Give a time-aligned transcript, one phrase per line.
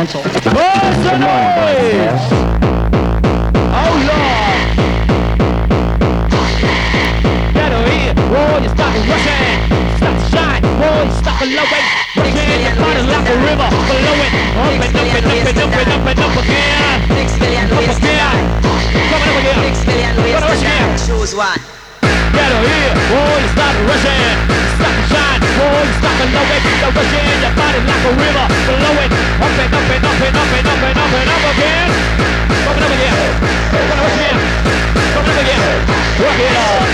[0.00, 0.22] pencil.
[0.22, 2.24] Good morning, boys.
[3.68, 4.60] Oh Lord.
[7.52, 9.60] Get over here, boy, you stop rushing.
[10.00, 11.84] Stop to shine, boy, you stop blowing.
[12.16, 14.32] Rushing, the bottom like a river, blowing.
[14.56, 16.98] Up and up and up and up and up and up again.
[17.20, 18.44] Six million Up ways to again.
[19.10, 19.60] Coming up again.
[19.68, 20.96] Six million ways Gonna to rush die.
[21.06, 21.79] Choose one.
[22.34, 24.36] Get over here, boy, you stop rushing.
[24.78, 26.62] Stop to shine, boy, you stop blowing.
[26.80, 29.12] You're rushing, your body like a river, blowing.
[29.40, 31.90] Up and up and up and up and up and up and up again.
[32.60, 33.18] Coming up again.
[33.70, 34.38] Gonna rush again.
[35.10, 35.60] Coming up again.
[36.20, 36.86] Rock it on.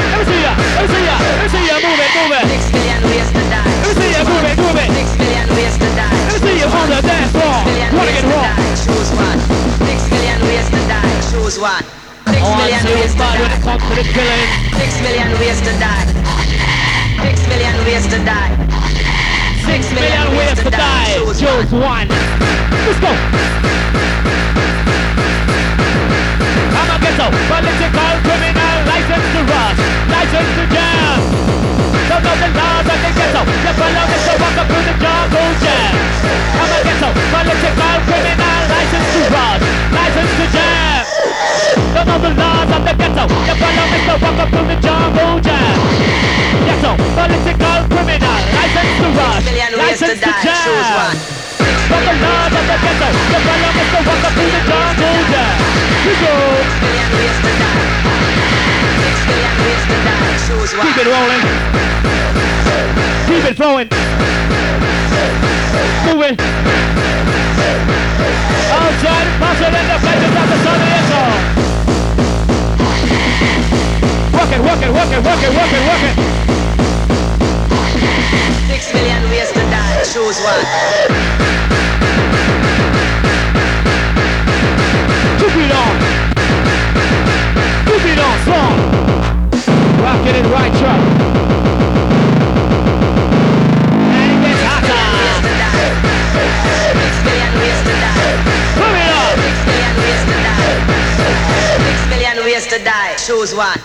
[0.00, 0.52] Let me see ya.
[0.52, 1.16] Let me see ya.
[1.20, 1.76] Let me see ya.
[1.80, 2.44] Move it, move it.
[2.50, 3.64] Six million ways to die.
[3.64, 4.20] Let me see ya.
[4.28, 4.88] Move it, move it.
[4.92, 6.10] Six million ways to die.
[6.10, 7.58] Let me see you on the dance floor.
[7.96, 8.60] Wanna get die.
[8.84, 9.40] Choose one.
[9.88, 11.08] Six million ways to die.
[11.30, 11.99] Choose one.
[12.60, 13.64] Million ways to bad when it die.
[13.64, 14.48] comes to the killing.
[14.76, 16.04] Six million ways to die.
[17.24, 18.52] Six million ways to die.
[19.64, 21.24] Six million ways to die.
[21.40, 22.08] Choose one.
[22.84, 23.12] Let's go.
[26.76, 29.80] I'm a ghetto, political criminal, license to rush,
[30.12, 31.16] license to jam.
[32.12, 33.40] Don't know the laws of the ghetto.
[33.40, 35.96] You follow me, so walk up through the jungle jam.
[36.60, 38.49] I'm a ghetto, political criminal,
[39.10, 41.02] to rush, license to jam.
[41.94, 43.24] Don't know the laws of the ghetto.
[43.26, 45.76] You follow me, so walk up through the jungle jam.
[46.66, 51.10] Ghetto, political criminal, license to to license to jam.
[51.90, 55.18] From the laws of the ghetto, you follow me, so walk up through the jungle
[55.26, 55.54] jam.
[56.06, 56.34] You go.
[56.80, 57.90] Million ways to die.
[59.02, 60.38] Six million ways to die.
[60.46, 60.86] Choose one.
[60.86, 61.42] Keep it rolling.
[63.26, 63.88] Keep it flowing.
[66.06, 67.09] Moving.
[68.70, 71.22] Outside, passing in the faces of the sun and echo.
[74.36, 76.14] Work it, work it, work it, work it, work it, work it.
[78.68, 80.02] Six million ways to die.
[80.12, 80.64] Choose one.
[85.40, 85.94] Keep it on.
[87.86, 88.18] Keep it.
[90.00, 91.02] Rocking right truck.
[94.16, 95.04] And it gets hotter.
[95.20, 95.92] Ways to die.
[96.96, 98.09] Six million ways to die.
[102.60, 103.14] Million ways to die.
[103.16, 103.78] Choose one.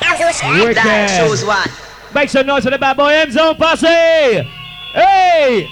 [0.00, 0.64] Die.
[0.64, 1.28] Wicked.
[1.28, 1.68] Choose one.
[2.14, 3.86] Make some noise for the bad boy M Zone Posse!
[3.86, 5.68] Hey!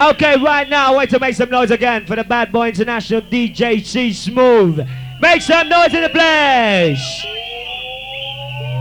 [0.00, 3.20] Okay, right now, I want to make some noise again for the bad boy international
[3.20, 4.88] DJ C Smooth.
[5.20, 7.26] Make some noise in the place!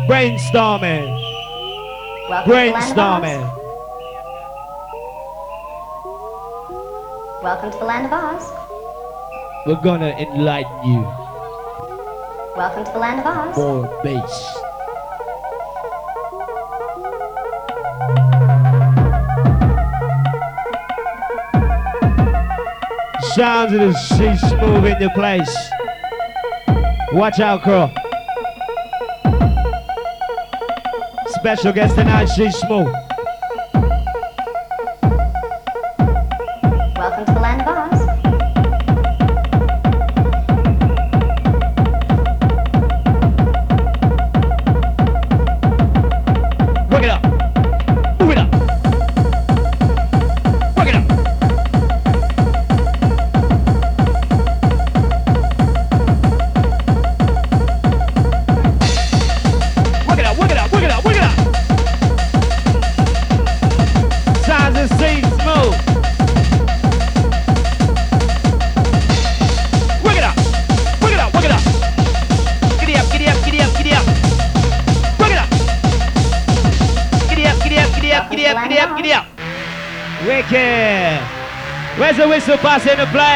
[0.08, 1.10] Brainstorming,
[2.30, 3.44] Welcome to the land of brainstorming.
[3.44, 3.60] Oz.
[7.44, 8.52] Welcome to the land of Oz.
[9.68, 11.29] We're gonna enlighten you.
[12.60, 13.58] Welcome to the land of Oz.
[13.58, 14.58] More bass.
[23.34, 25.70] Sounds of the sea smooth in the place.
[27.14, 27.94] Watch out, girl.
[31.28, 32.94] Special guest tonight, she's smooth.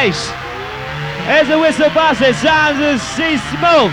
[0.04, 0.28] Place?
[1.24, 1.88] There's the whistle.
[1.88, 3.92] It sounds and see smooth.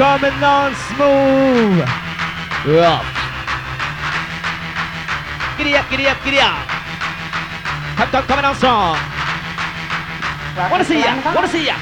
[0.00, 1.84] Coming on smooth.
[2.64, 3.04] Rough.
[5.58, 6.56] Giddy up, giddy up, giddy up.
[7.96, 8.96] Come, come, coming on strong.
[10.70, 11.76] Wanna see ya, wanna see ya,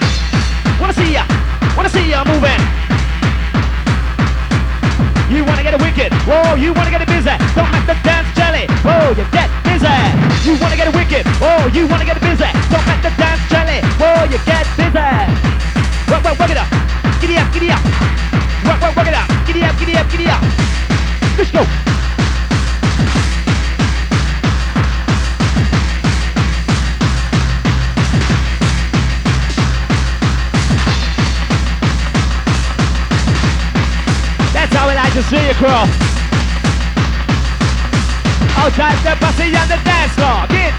[0.81, 1.25] wanna see ya,
[1.77, 2.63] wanna see ya moving.
[5.31, 7.37] You wanna get it wicked, whoa, you wanna get it busy.
[7.55, 10.49] Don't make the dance jelly, whoa, you get busy.
[10.49, 12.49] You wanna get wicked, whoa, you wanna get busy.
[12.73, 15.11] Don't make the dance jelly, whoa, you get busy.
[16.09, 16.69] Work, work, work it up,
[17.21, 17.83] giddy up, giddy up.
[18.65, 20.43] Work, work, work it up, giddy up, giddy up, giddy up.
[21.37, 21.65] Let's go.
[34.55, 36.07] That's how we like to see you, crew.
[38.59, 40.47] Outside the pussy on the dance floor.
[40.49, 40.75] Get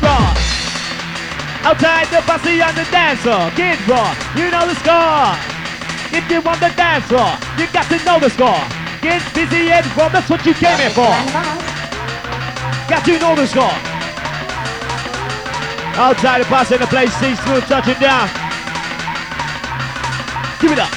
[1.64, 3.52] Outside the bossy on the dance floor.
[3.56, 5.36] Get raw, you know the score.
[6.16, 8.64] If you want the dance floor, you got to know the score.
[9.02, 11.12] Get busy and raw, that's what you came here for.
[12.88, 13.78] Got to know the score.
[16.00, 18.30] Outside the boss in the place, see smooth touching down.
[20.62, 20.94] Give it up.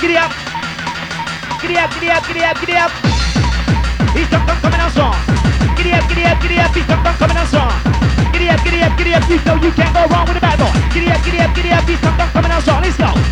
[0.00, 0.39] Giddy up.
[1.70, 2.90] Giddy up, giddy up, giddy up, giddy up.
[4.10, 5.14] He's dunk dunk coming out strong.
[5.76, 7.70] Giddy up, giddy up, giddy up, he's dunk dunk coming out strong.
[8.32, 10.58] Giddy up, giddy up, giddy up, you know you can't go wrong with a bad
[10.58, 10.72] boy.
[10.92, 12.82] Giddy up, giddy up, giddy up, he's dunk dunk coming out strong.
[12.82, 13.29] Let's go.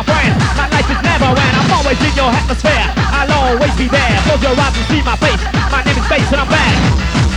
[0.00, 0.32] My friend.
[0.56, 2.86] My life is never when I'm always in your atmosphere.
[3.12, 4.16] I'll always be there.
[4.24, 5.42] Close your eyes and see my face.
[5.68, 6.74] My name is Bass and I'm bad.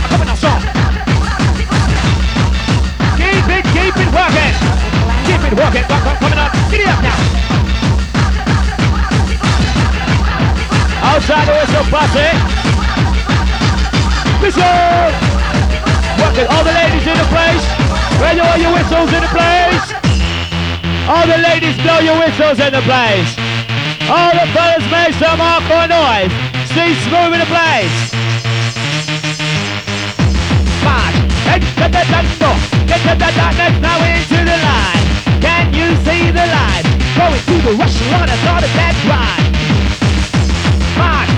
[0.00, 0.62] I'm coming out strong.
[3.20, 4.54] Keep it, keep it working.
[5.28, 5.84] Keep it working.
[5.84, 6.52] Come, come, coming up.
[6.72, 7.18] Get up now.
[11.04, 12.28] Outside the whistle party.
[14.40, 14.56] Let's.
[16.16, 17.64] Working all the ladies in the place.
[18.20, 20.03] Where all your whistles in the place?
[21.06, 23.36] All the ladies blow your whistles in the place.
[24.08, 26.32] All the fellas make some hardcore noise.
[26.72, 27.92] Stay smooth in the place.
[30.80, 32.56] March, get the dance floor.
[32.88, 35.04] Get the darkness now into the light.
[35.44, 36.88] Can you see the light?
[37.12, 39.44] Going through the rush on a sort of dead ride.
[40.96, 41.28] March,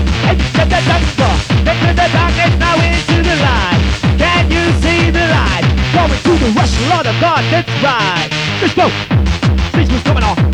[0.55, 1.35] get the dance floor.
[1.67, 3.83] Get the darkness now into the light.
[4.15, 5.67] Can you see the light?
[5.91, 8.31] Going through the rush on a God, that's right.
[8.63, 9.26] Let's go.
[10.07, 10.46] Coming on.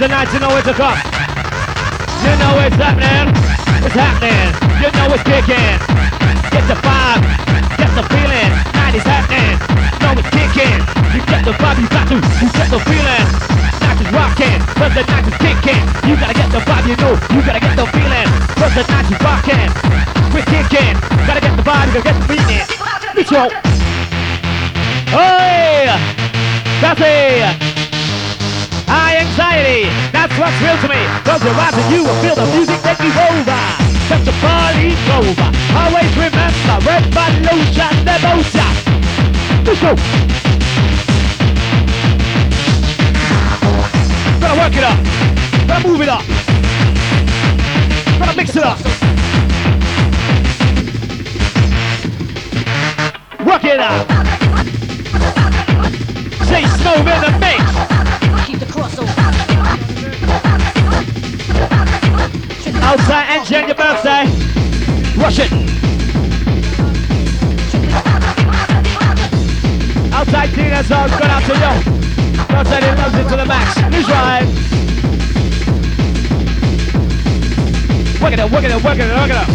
[0.00, 0.96] Thursday night, you know it's a come.
[2.24, 3.36] You know it's happening.
[3.84, 4.48] It's happening.
[4.80, 5.76] You know it's kicking.
[6.48, 7.20] Get the vibe.
[7.76, 8.48] Get the feeling.
[8.80, 9.60] Night is happening.
[9.60, 10.80] You know it's kicking.
[11.12, 11.84] You get the vibe.
[11.84, 12.16] You got to.
[12.16, 13.28] You get the feeling.
[13.84, 14.60] Night is rocking.
[14.80, 15.84] But the night is kicking.
[16.08, 16.88] You gotta get the vibe.
[16.88, 17.12] You know.
[17.36, 18.30] You gotta get the feeling.
[18.56, 19.68] But the night is rocking.
[20.32, 20.96] We're kicking.
[21.28, 21.92] Gotta get the vibe.
[21.92, 22.64] You gotta get the feeling.
[23.20, 23.52] Let's go.
[25.12, 25.92] Hey!
[26.80, 27.69] That's it!
[29.50, 31.02] Anxiety, that's what's real to me.
[31.24, 33.60] Close your eyes and you will feel the music take you over.
[34.06, 35.50] Set your body over.
[35.74, 38.70] Always remember, revolution, devotion.
[39.66, 39.94] Let's go.
[44.38, 44.98] Gotta work it up.
[45.66, 46.22] Gotta move it up.
[48.20, 48.78] Gotta mix it up.
[53.44, 54.06] Work it up.
[56.46, 57.89] Say smooth in the mix.
[62.90, 64.26] Outside engine your birthday.
[65.16, 65.52] Rush it.
[70.12, 71.72] Outside Tina Zone, good out to you.
[72.56, 73.78] Outside it loves it to the max.
[73.94, 74.44] He's right.
[78.20, 79.48] Work it up, work it up, work it up, work it up.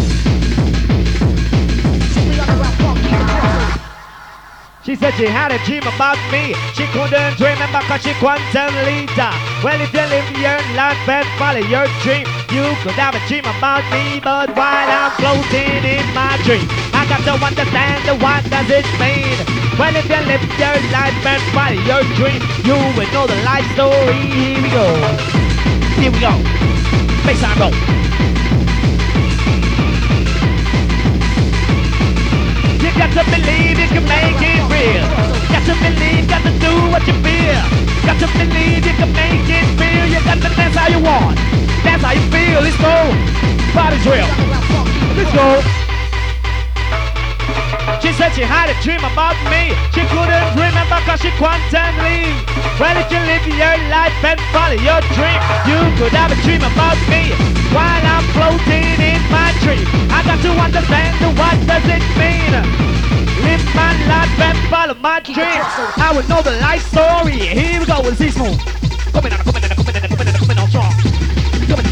[4.82, 6.54] She said she had a dream about me.
[6.72, 9.32] She couldn't dream about cause she quantum leader.
[9.62, 13.42] Well, if you live your life and follow your dream, you could have a dream
[13.42, 16.62] about me, but while I'm floating in my dream,
[16.94, 19.34] I got to understand what does it mean.
[19.74, 23.66] Well, if you live your life and follow your dream, you will know the life
[23.74, 24.30] story.
[24.30, 24.86] Here we go.
[25.98, 26.38] Here we go.
[27.26, 27.68] Face time go.
[32.78, 35.06] You got to believe you can make it real.
[35.50, 37.62] Got to believe, got to do what you feel.
[38.06, 40.06] Got to believe you can make it real.
[40.14, 41.65] You got to dance how you want.
[42.66, 42.96] Let's go.
[43.72, 44.28] Body drill.
[45.16, 45.60] Let's go.
[48.02, 49.72] She said she had a dream about me.
[49.94, 52.32] She couldn't remember cause she quantumly.
[52.80, 56.60] Well, if you live your life and follow your dream, you could have a dream
[56.64, 57.32] about me.
[57.72, 62.52] While I'm floating in my dream, I got to understand what does it mean.
[63.46, 65.62] Live my life and follow my dream.
[65.96, 67.36] I would know the life story.
[67.36, 68.58] Here we go with this move.
[69.12, 69.85] Coming on, coming on, coming on,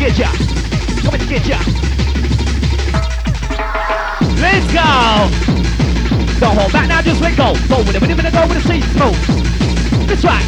[0.04, 0.30] get ya.
[1.00, 1.58] Coming to get ya.
[4.36, 4.84] Let's go.
[6.40, 7.54] Don't hold back now, just let go.
[7.68, 9.16] Go with it, with it, with it, go with the sea smooth.
[10.06, 10.44] That's right.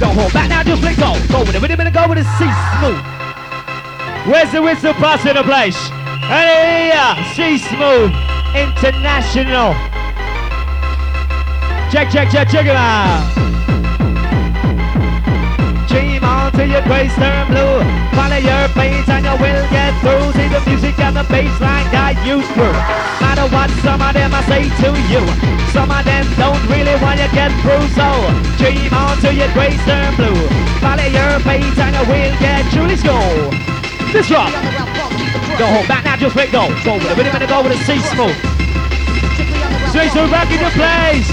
[0.00, 1.12] Don't hold back now, just let go.
[1.28, 3.02] Go with it, with it, with it, go with the sea smooth.
[4.26, 5.76] Where's the whistle pass in the place?
[6.24, 6.96] Hey,
[7.34, 8.12] sea smooth
[8.56, 9.74] international.
[11.92, 13.45] Check, check, check, check it out
[16.50, 17.80] till your grace turn blue.
[18.14, 20.32] Follow your face and you will get through.
[20.36, 22.76] See the music and the bass line guide you through.
[23.22, 25.22] Matter what some of them I say to you.
[25.72, 27.86] Some of them don't really want you get through.
[27.96, 28.06] So
[28.60, 30.40] dream on till your grace turn blue.
[30.82, 32.88] Follow your face and you will get through.
[32.90, 33.18] Let's go.
[34.12, 34.52] This rock.
[35.58, 36.68] Don't hold back now, just let go.
[36.84, 38.36] Go with it, rhythm and go with a C smooth.
[39.90, 41.28] Straight so back in your place.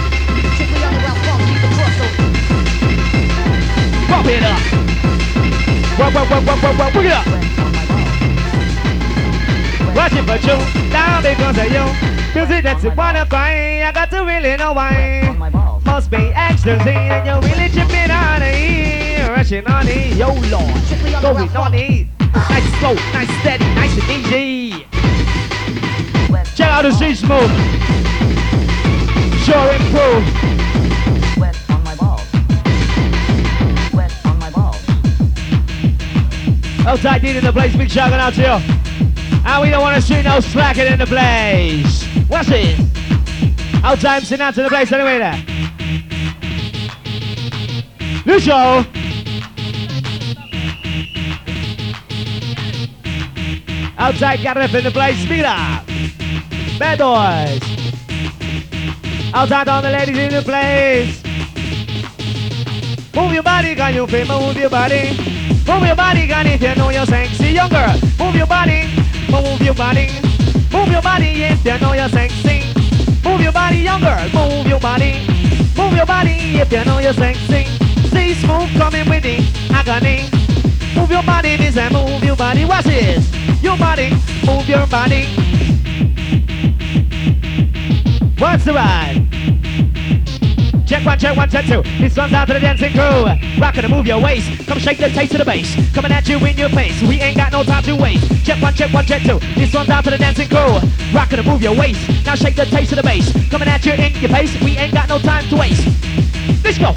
[4.08, 4.73] Pop it up.
[5.96, 7.26] What, what, what, what, what, what, it up.
[9.96, 11.86] Watching for you, down because of you.
[12.34, 15.38] Music that's find, I got to really know why.
[15.86, 19.30] Must be ecstasy, and you're really tripping on it.
[19.30, 21.22] Rushing on it, yo lord.
[21.22, 22.08] Going on it.
[22.34, 24.88] Nice slow, nice steady, nice and easy.
[26.56, 27.52] Check out the C smooth.
[29.44, 30.53] Sure improve.
[36.86, 38.58] Outside D in the place, big shout out to you.
[39.46, 42.04] And we don't want to see no slacking in the place.
[42.28, 42.80] What's it?
[43.84, 45.44] Outside sitting out to the place anyway there.
[48.40, 48.86] Show.
[53.98, 55.86] Outside it in the place, speed up.
[56.80, 57.62] Bad boys.
[59.34, 61.24] Outside all the ladies in the place.
[63.16, 65.33] Move your body, can you feel move your body?
[65.68, 67.98] Move your body, gun, if you know you're sexy, young girl.
[68.20, 68.88] Move your body,
[69.30, 70.08] move your body.
[70.72, 72.64] Move your body if you know you're sexy.
[73.24, 74.30] Move your body, young girl.
[74.34, 75.26] Move your body.
[75.78, 77.66] Move your body if you know you're sexy.
[78.10, 79.38] See smooth coming with the
[79.74, 80.30] agony.
[80.96, 82.66] Move your body, this and move your body.
[82.66, 83.24] What's this?
[83.64, 84.12] Your body,
[84.46, 85.26] move your body.
[88.38, 89.23] What's the ride?
[90.94, 91.82] Check one, check one, check two.
[91.98, 93.26] This one's out to the dancing crew.
[93.60, 94.68] Rockin' to move your waist.
[94.68, 95.74] Come shake the taste of the bass.
[95.92, 97.02] Coming at you in your face.
[97.02, 98.46] We ain't got no time to waste.
[98.46, 99.40] Check one, check one, check two.
[99.56, 100.78] This one's out to the dancing crew.
[101.12, 102.00] Rockin' to move your waist.
[102.28, 103.34] Now shake the taste of the bass.
[103.50, 104.54] Coming at you in your face.
[104.62, 105.84] We ain't got no time to waste.
[106.64, 106.94] Let's go.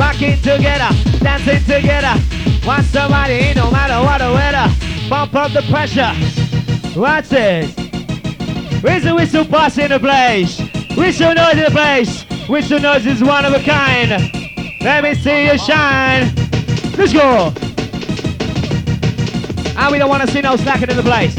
[0.00, 0.88] Rocking together,
[1.20, 2.14] dancing together.
[2.66, 4.72] Want somebody, no matter what the weather.
[5.10, 6.14] Bump up the pressure.
[6.98, 7.76] What's this?
[8.80, 10.67] Where's the whistle boss in the place?
[10.98, 12.24] Whistle noise in the place.
[12.48, 14.10] Whistle noise is one of a kind.
[14.82, 16.34] Let me see you shine.
[16.98, 17.52] Let's go.
[19.78, 21.36] And we don't want to see no slacking in the place.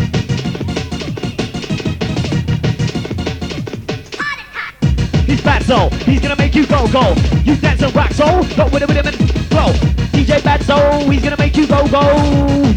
[5.27, 5.89] He's bad soul.
[6.07, 7.13] He's gonna make you go go.
[7.43, 8.43] You dance and rock soul.
[8.55, 9.17] Go with it with him and
[9.49, 9.73] flow.
[10.13, 11.09] DJ Bad Soul.
[11.09, 12.01] He's gonna make you go go.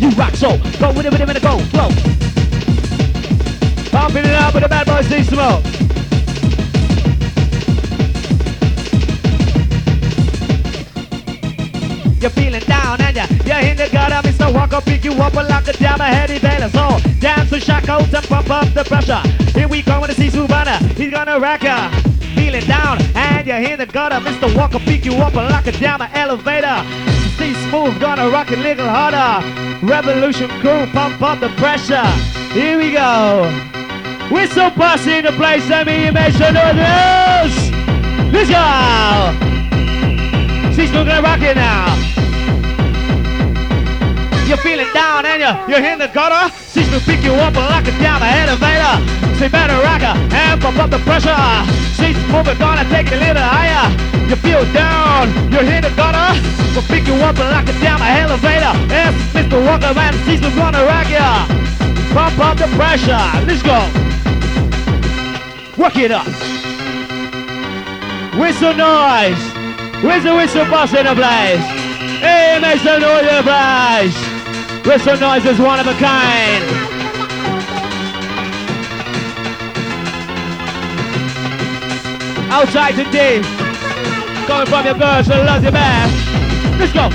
[0.00, 0.58] You rock soul.
[0.80, 1.90] Go with it with him and go flow.
[3.90, 5.06] Pumping it up with the bad boys.
[5.06, 5.71] See smoke.
[13.46, 14.26] You, in the gutter.
[14.28, 14.52] Mr.
[14.52, 16.00] Walker pick you up it down.
[16.00, 19.22] A heady better so dance to shock out and pump up the pressure.
[19.58, 20.78] Here we go, the Sisu banner.
[20.94, 21.90] He's gonna rock ya.
[22.34, 24.16] Feeling down and you're in the gutter.
[24.16, 24.54] Mr.
[24.56, 25.34] Walker pick you up
[25.66, 26.02] it down.
[26.02, 26.84] An elevator.
[27.38, 29.46] See smooth, gonna rock it a little harder.
[29.86, 32.06] Revolution crew, pump up the pressure.
[32.52, 33.50] Here we go.
[34.30, 35.68] We're so bossy in the place.
[35.68, 37.70] Let me sure noise.
[38.32, 38.64] Let's go.
[40.74, 42.21] See smooth gonna rock it now.
[44.52, 46.52] You're feeling down and you're, you're in the gutter.
[46.68, 49.00] She's to pick you up lock it down the elevator.
[49.40, 51.32] Say better rocker and pump up the pressure.
[51.96, 53.88] She's moving, gonna take it a little higher.
[54.28, 56.36] You feel down, you're in the gutter.
[56.76, 58.76] We'll pick you up lock it down the elevator.
[58.92, 59.56] Yes, Mr.
[59.56, 61.48] Walker man, she's gonna rock ya.
[62.12, 63.24] Pump up the pressure.
[63.48, 63.80] Let's go.
[65.80, 66.28] Work it up.
[68.36, 69.40] Whistle noise.
[70.04, 71.64] Where's the whistle boss in the place?
[72.20, 74.31] Hey, make some noise in the place.
[74.84, 76.64] Whistle noise is one of a kind.
[82.50, 83.40] Outside today.
[84.46, 86.10] Coming from your girls who loves you back.
[86.80, 87.08] Let's go.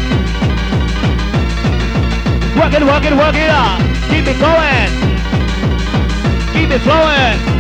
[2.58, 3.82] Work it, work it, work it up.
[4.10, 4.90] Keep it going.
[6.54, 7.57] Keep it flowing.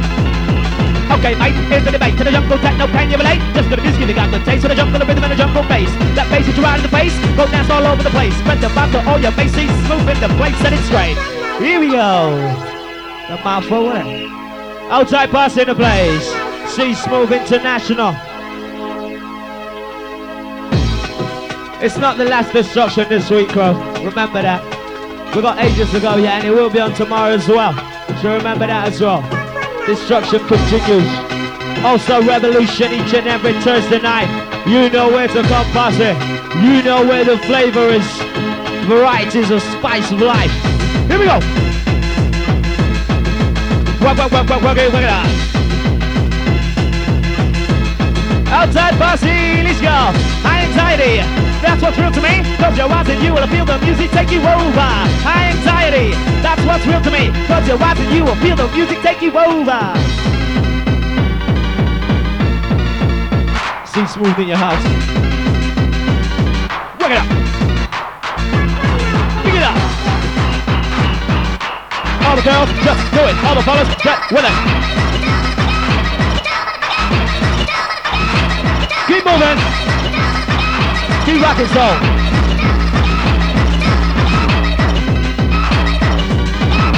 [1.07, 2.17] Okay, mate, here's the debate.
[2.17, 3.39] To the jungle techno, can you relate?
[3.55, 4.61] Just got the music, got the taste.
[4.63, 5.87] To the jungle, the rhythm, and the jungle bass.
[6.19, 7.15] That bass hits you right in the face.
[7.39, 8.35] Go dance all over the place.
[8.43, 9.71] Spread the to all your bases.
[9.87, 11.17] Smooth in the place, set it straight.
[11.63, 12.35] Here we go.
[13.31, 14.29] The mouthful, it?
[14.91, 16.27] Outside pass in the place.
[16.75, 18.11] See Smooth International.
[21.79, 23.73] It's not the last destruction this week, bro.
[24.03, 24.63] Remember that.
[25.33, 27.73] We've got ages to go, yeah, and it will be on tomorrow as well.
[28.21, 29.36] So remember that as well.
[29.87, 31.07] Destruction continues.
[31.85, 34.27] Also revolution each and every Thursday night.
[34.67, 36.17] You know where to come past it.
[36.61, 38.05] You know where the flavor is.
[38.85, 40.51] Varieties of spice of life.
[41.07, 41.39] Here we go.
[44.03, 45.25] Work, work, work, work, work work it out.
[48.49, 49.87] Outside Bossy, let's go.
[50.43, 51.46] High anxiety.
[51.61, 52.43] That's what's real to me.
[52.57, 54.89] Close your eyes and you will feel the music take you over.
[55.25, 56.11] High anxiety.
[56.41, 57.31] That's what's real to me.
[57.47, 59.81] Close your eyes and you will feel the music take you over.
[63.89, 64.83] See smooth in your house.
[67.01, 67.27] Work it up.
[69.43, 69.77] Pick it up.
[72.27, 73.35] All the girls, just do it.
[73.43, 74.55] All the fellas, get with it.
[79.07, 79.57] Keep moving.
[81.27, 81.83] Keep rocking so.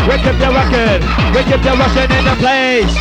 [0.08, 1.02] Wake up your rockin',
[1.34, 2.94] wake up your rushing in the place,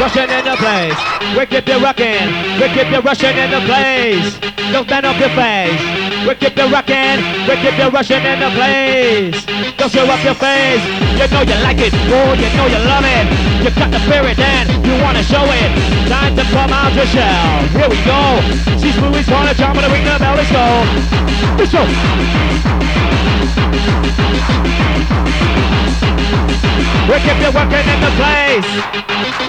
[0.00, 1.36] rushing in the place.
[1.36, 4.40] Wake up your rockin', wake up your rushing in the place.
[4.72, 6.03] Don't stand up your face.
[6.26, 9.44] Wake up your rockin', wake up your rushing in the place.
[9.76, 10.80] Don't show up your face.
[11.20, 13.28] You know you like it, oh you know you love it.
[13.60, 15.70] You got the spirit and you wanna show it.
[16.08, 17.68] Time to come out your shell.
[17.76, 18.40] Here we go.
[18.80, 20.34] Smoothie's wanna jump on the ring the bell.
[20.34, 20.64] Let's go.
[21.58, 21.82] Let's go.
[27.04, 28.68] Wake up, you're working in the place.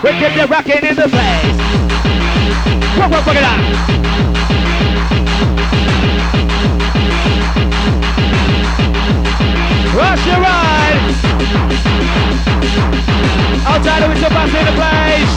[0.03, 1.57] Wake up, you're rocking in the place.
[2.99, 4.24] Work, work, work it out.
[9.95, 10.99] Rush your ride.
[13.65, 15.33] Outside of it, your bus in the place.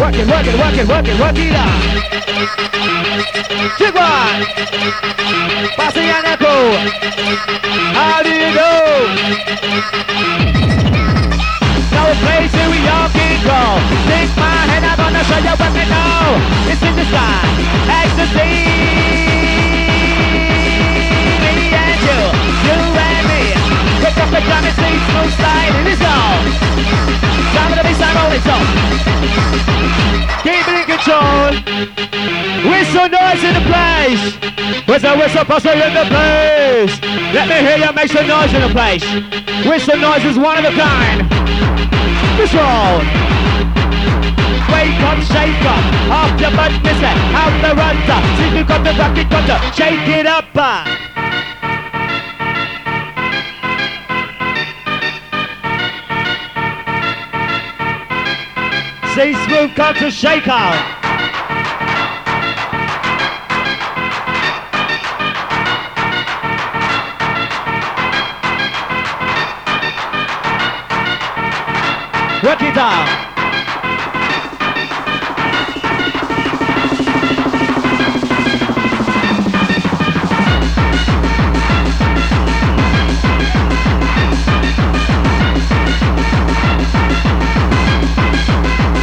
[0.00, 1.52] Work it, work it, work it, work it, work it.
[5.76, 6.54] Passing an echo.
[7.94, 10.31] How do you do?
[12.12, 13.60] Place where we all can go.
[14.04, 16.36] Take my hand, I'm gonna show you what we know.
[16.68, 17.40] It's in the sky.
[17.88, 18.52] Ecstasy.
[21.40, 22.20] Me and you,
[22.68, 23.42] you and me.
[24.04, 26.16] Pick up the drum and sleep, smooth slide, and let's go.
[27.56, 28.56] Time to be side rolling so.
[30.44, 31.48] Keep it in control.
[32.68, 34.22] Whistle noise in the place.
[34.84, 36.92] Whistle, whistle, bustle in the place.
[37.32, 39.04] Let me hear you make some noise in the place.
[39.64, 41.91] Whistle noise is one of a kind.
[42.42, 42.98] Control.
[44.74, 46.50] Wake up, shake up, off your
[46.82, 48.20] miss it, out the runter.
[48.36, 50.46] See you got the rocket cutter, shake it up.
[50.56, 50.84] uh.
[59.14, 60.91] See smooth culture shake out.
[72.42, 73.06] Work it out.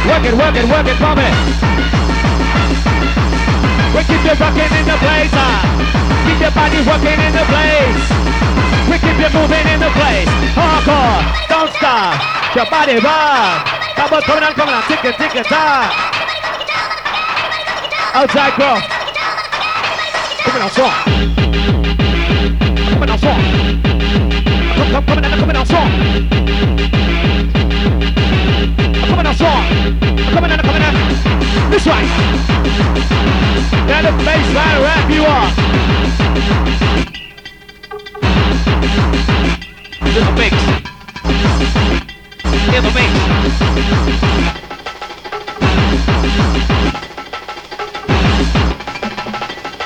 [0.04, 1.32] Work it, work it, work it, pump it.
[3.96, 5.64] We keep you rocking in the place, ah.
[6.26, 8.19] Keep your body working in the place.
[12.52, 13.64] Your body rock.
[13.94, 14.82] Come on, coming on, coming on.
[14.82, 15.88] Tick it, tick it, time.
[18.12, 18.80] Outside girl.
[20.42, 20.90] Coming on strong.
[22.90, 23.40] Coming on strong.
[24.74, 25.90] Come, come, coming on, coming on strong.
[29.06, 29.64] Coming on strong.
[30.34, 30.94] Coming on, coming on.
[31.70, 32.02] This way.
[33.86, 35.54] Let the baseline wrap you up.
[40.02, 40.80] Little mix.
[42.68, 43.06] Me.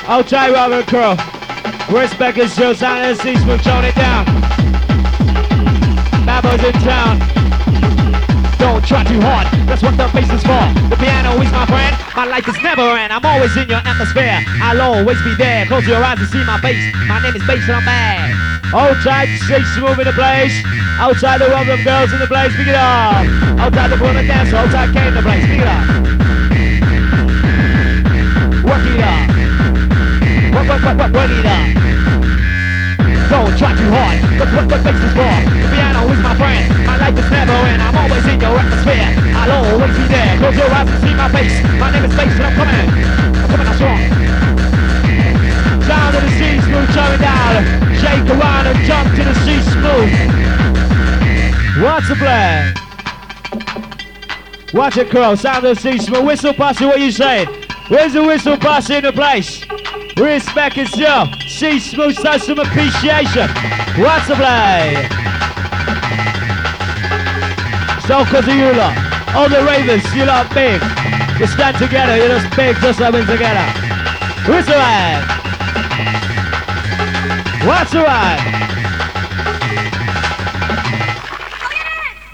[0.07, 1.15] Outside Robert Crow.
[1.89, 4.25] Respect is Joe Silence, Seasmooth, tone it down.
[6.25, 7.19] Bad boys in town.
[8.57, 10.65] Don't try too hard, that's what the bass is for.
[10.89, 13.13] The piano is my friend, my life is never end.
[13.13, 15.65] I'm always in your atmosphere, I'll always be there.
[15.65, 16.93] Close your eyes and see my face.
[17.07, 18.91] My name is Bass and I'm bad.
[18.91, 20.63] Outside, stay smooth in the place.
[20.99, 23.25] Outside the of girls in the place, pick it up.
[23.59, 25.87] Outside the woman dance, outside came the place, pick it up.
[28.63, 29.29] Work it up.
[30.55, 31.67] Work, work, work, work, work it up.
[33.29, 35.35] Don't try too hard, that's what the bass is for.
[35.59, 37.81] The piano is my friend, my life is never end.
[37.81, 40.37] I'm always in your atmosphere, I'll always be there.
[40.37, 41.63] Close your eyes and see my face.
[41.79, 43.14] My name is Bass and I'm coming
[54.75, 55.35] Watch it, Crow.
[55.35, 56.25] Sound of the sea, smooth.
[56.25, 57.47] Whistle posse, what you saying?
[57.87, 59.65] Where's the whistle posse in the place?
[60.17, 61.29] Respect itself.
[61.43, 63.47] See smooth, show some appreciation.
[63.95, 65.07] What's the play?
[68.03, 68.97] So, cause of you lot,
[69.33, 70.81] all the ravens, you lot big.
[71.39, 73.63] You stand together, you're just big, just we're together.
[74.43, 75.23] Who's the right?
[77.65, 78.54] What's the right?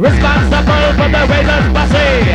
[0.02, 2.26] Responsible for the ravens posse,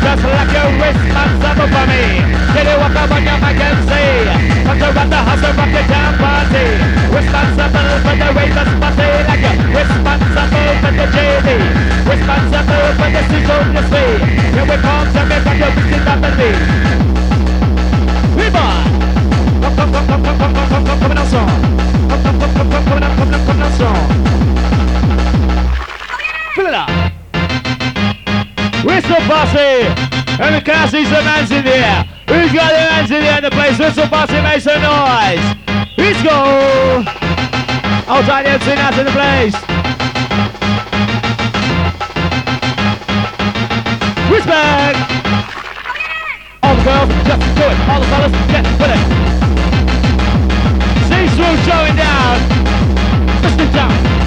[0.00, 2.24] just like you're responsible for me.
[2.56, 3.36] Can you walk up on your
[3.92, 4.24] say,
[4.64, 6.80] come to run the house and rock the town party.
[7.12, 11.48] Responsible for the ravens posse, like you're responsible for the JD.
[12.08, 14.16] Responsible for the season you see.
[14.56, 16.56] Here we come to make up your business be.
[18.32, 18.70] River!
[19.60, 21.52] Come, come, come, come, come, come, come, come, come.
[22.08, 23.00] Come, come, come, come, come.
[28.84, 29.84] Whistle Posse!
[30.40, 32.04] And we can see some hands in the air.
[32.28, 33.78] Who's got their hands in the air in the place?
[33.78, 35.44] Whistle Posse, make some noise.
[35.98, 37.04] Let's go!
[38.08, 39.54] Outside the MC hands in the place.
[44.32, 44.98] Respect!
[46.62, 47.78] All the girls, just do it.
[47.88, 49.02] All the fellas, get with it.
[51.10, 52.38] See through showing down.
[53.42, 54.19] Listen down.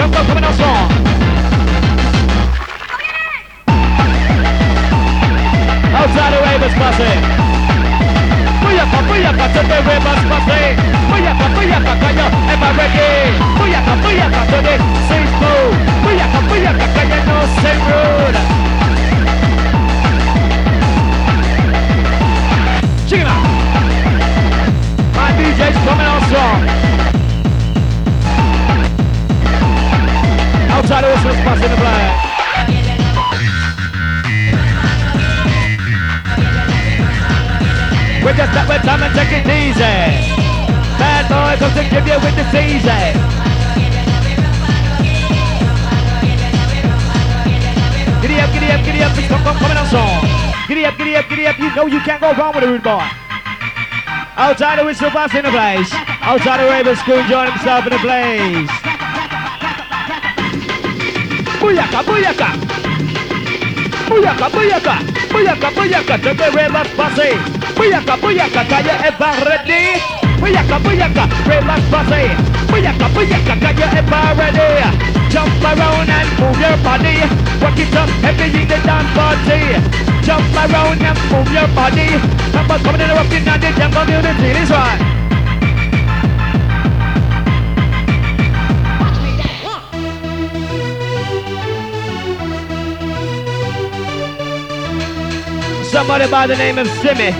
[0.00, 0.90] Out strong.
[5.98, 7.10] Outside the Ravens posse.
[8.62, 10.60] Booyaka, booyaka to the Ravens posse.
[11.10, 13.10] Booyaka, booyaka, can you ever ready?
[13.58, 14.74] Booyaka, booyaka to the
[15.08, 15.74] same move.
[16.04, 18.34] Booyaka, booyaka, can you know same road?
[23.08, 23.44] Check it out.
[25.16, 26.87] My DJ's coming out strong.
[30.88, 32.16] Whistle spots in the black.
[38.24, 39.84] We just step with time and take it easy.
[40.96, 42.88] Bad boy comes to give you with the easy.
[48.22, 50.24] Giddy up, giddy up, giddy up, come, come, coming on song.
[50.68, 52.82] Giddy up, giddy up, giddy up, you know you can't go wrong with a rude
[52.82, 53.04] boy.
[54.40, 55.92] Outside the whistle box in the place.
[56.22, 58.77] Outside the Raven School, join himself in the place.
[61.60, 62.48] Booyaka, booyaka.
[64.08, 64.94] Booyaka, booyaka.
[65.32, 67.28] Booyaka, booyaka to the Raven Posse.
[67.76, 69.98] Booyaka, booyaka, can you ever ready?
[70.40, 72.22] Booyaka, booyaka, Raven Posse.
[72.70, 74.68] Booyaka, booyaka, can you ever ready?
[75.30, 77.16] Jump around and move your body.
[77.60, 79.58] Work it up, everything the dance party.
[80.22, 82.08] Jump around and move your body.
[82.54, 84.52] Numbers coming in erupting and the jam community.
[84.54, 85.17] This one.
[95.98, 97.34] Somebody by the name of Simmy.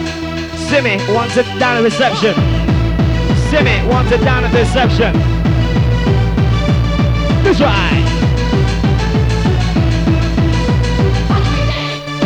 [0.67, 2.35] Simmy wants it down at reception.
[3.55, 5.15] Simmy wants it down at reception.
[7.47, 8.03] This right.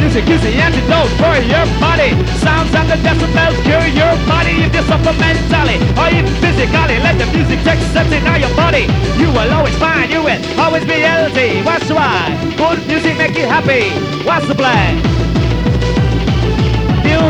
[0.01, 2.17] Music is the antidote for your body.
[2.41, 6.97] Sounds and the decibels cure your body if you suffer mentally or even physically.
[7.05, 8.89] Let the music take something out your body.
[9.21, 11.61] You will always find you will always be healthy.
[11.61, 12.33] What's why?
[12.57, 13.93] Good music make you happy.
[14.25, 15.22] What's the plan?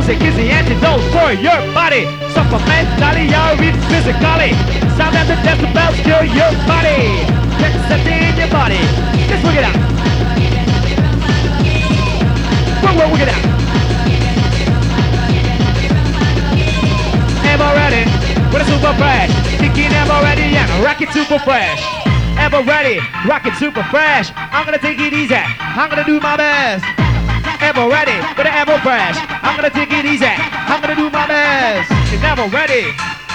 [0.03, 2.03] Music is the antidote for your body.
[2.35, 4.51] Suffer mentally or even physically.
[4.99, 7.23] Sound and the decibels cure your body.
[7.63, 8.83] Get something in your body.
[9.31, 9.79] Let's work it out.
[12.83, 13.45] Work, work, work it out.
[17.47, 18.03] Am I ready?
[18.59, 19.31] ever fresh.
[19.63, 21.81] Thinking ever ready and rock it super fresh.
[22.43, 24.33] Ever ready, rock it super fresh.
[24.35, 25.37] I'm gonna take it easy.
[25.37, 26.85] I'm gonna do my best.
[27.63, 29.32] Ever ready, but ever fresh.
[29.43, 30.27] I'm gonna take it easy.
[30.27, 31.91] I'm gonna do my best.
[32.13, 32.95] It's never ready,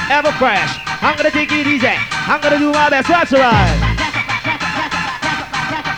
[0.09, 0.79] ever fresh.
[1.03, 1.95] I'm gonna take it easy.
[2.27, 3.07] I'm gonna do my best.
[3.07, 3.75] That's right.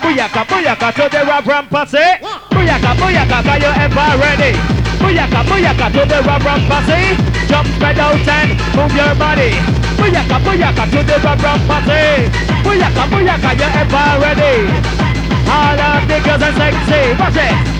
[0.01, 2.17] Booyaka, booyaka to the rap ram posse.
[2.49, 4.57] Booyaka, booyaka, are you ever ready?
[4.97, 7.15] Booyaka, booyaka to the rap ram posse.
[7.47, 9.53] Jump, spread out and move your body.
[10.01, 12.25] Booyaka, booyaka to the rap ram posse.
[12.65, 14.55] Booyaka, booyaka, you ever ready?
[15.49, 17.01] All of the girls are sexy.
[17.19, 17.78] Watch it.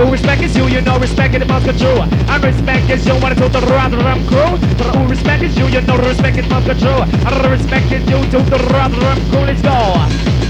[0.00, 2.00] Who respect is you, you know respect it must control.
[2.00, 4.56] And respect is you, wanna to the rather ram crew.
[4.96, 7.02] Who respect is you, you know respect it must control.
[7.02, 9.44] And respect is you to the rather ram crew.
[9.44, 9.76] Let's go.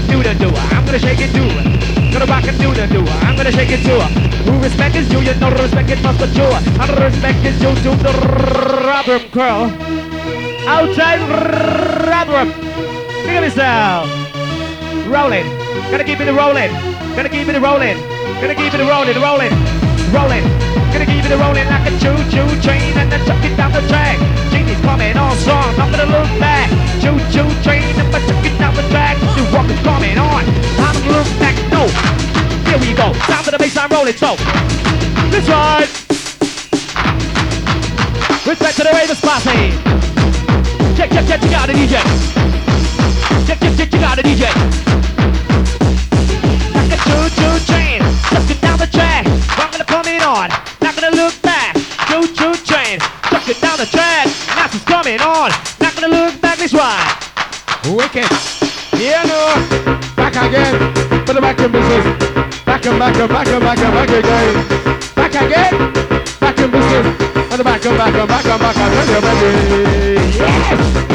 [0.07, 1.51] Do the do, I'm gonna shake it too.
[2.13, 3.99] Gonna rock and do the do, I'm gonna shake it too.
[4.49, 6.53] Who respect is you, you know respect it must control.
[6.55, 8.11] And respect is you to the
[8.87, 10.65] rather ram crew.
[10.65, 11.19] Outside
[12.07, 12.45] rather.
[12.47, 14.20] Look at this now.
[15.07, 15.47] Rolling.
[15.91, 16.71] Gotta keep it rolling.
[17.15, 17.97] Gotta keep it rolling.
[18.41, 19.53] Gonna keep it rolling, rolling,
[20.09, 20.43] rolling.
[20.91, 23.79] Gonna keep it a rolling like a choo-choo train and then chuck it down the
[23.87, 24.17] track.
[24.51, 26.67] Genie's coming on strong, I'm gonna look back.
[26.99, 29.15] Choo-choo train and I chuck it down the track.
[29.37, 30.43] The rock is coming on,
[30.81, 31.55] I'm gonna look back.
[31.71, 31.87] No,
[32.67, 33.13] here we go.
[33.29, 34.17] Down to the bass, I'm rolling.
[34.17, 34.35] So,
[35.29, 35.87] this right.
[38.43, 39.71] Respect to the Ravens posse.
[40.97, 42.50] Check, check, check, you got a DJ.
[44.11, 44.43] Got a DJ.
[46.75, 48.03] Like a choo-choo train.
[48.33, 49.25] Let's down the track.
[49.55, 50.49] I'm gonna come in on.
[50.81, 51.77] Not gonna look back.
[52.09, 52.99] Choo choo train.
[52.99, 54.27] Tuck it down the track.
[54.57, 55.51] Now it's coming on.
[55.79, 56.57] Not gonna look back.
[56.57, 57.07] This right.
[57.87, 58.27] Wicked.
[58.99, 59.55] Yeah, no.
[60.17, 60.75] Back again.
[61.25, 62.03] For the back in business.
[62.65, 64.53] Back and back and back and back and back again.
[65.15, 65.73] Back again.
[66.41, 67.07] Back in business.
[67.47, 69.39] For the back and back and back and back and back back.
[70.35, 71.10] Yes.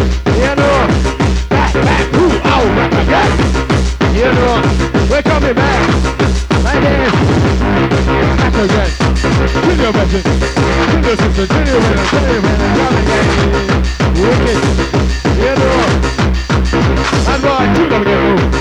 [5.08, 5.86] We're coming back.
[6.66, 7.10] There.
[8.36, 8.90] Back again.
[9.64, 10.22] Junior veteran.
[10.90, 11.46] Junior sister.
[11.46, 12.06] Junior winner.
[12.10, 12.70] Junior winner.
[12.76, 13.28] Young again.
[14.18, 14.58] Wicked.
[15.38, 15.70] Yeah, no.
[17.32, 18.54] And right, you gotta get moved.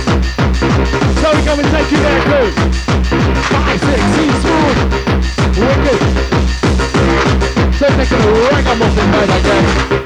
[1.21, 2.47] So we come and take you there too.
[3.49, 4.79] Five, six, see smooth.
[5.57, 5.99] Wicked.
[7.79, 9.65] So taking a ragamuffin bite again.
[9.91, 10.04] Oh